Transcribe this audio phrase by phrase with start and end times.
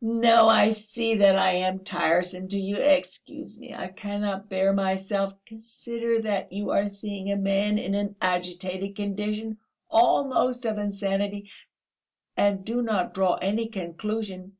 [0.00, 2.78] "No, I see that I am tiresome to you!
[2.78, 8.16] Excuse me, I cannot bear myself; consider that you are seeing a man in an
[8.18, 9.58] agitated condition,
[9.90, 11.50] almost of insanity,
[12.34, 14.56] and do not draw any conclusion...."